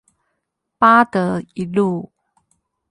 [0.79, 2.11] 八德一路